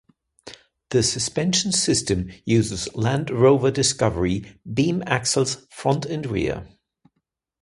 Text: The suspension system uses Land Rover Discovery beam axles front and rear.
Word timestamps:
The 0.89 1.03
suspension 1.03 1.71
system 1.71 2.31
uses 2.43 2.89
Land 2.95 3.29
Rover 3.29 3.69
Discovery 3.69 4.59
beam 4.73 5.03
axles 5.05 5.67
front 5.69 6.07
and 6.07 6.25
rear. 6.25 6.67